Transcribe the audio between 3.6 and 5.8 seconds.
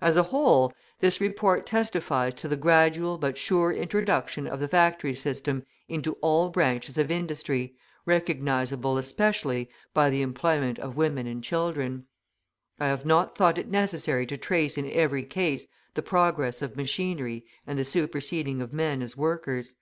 introduction of the factory system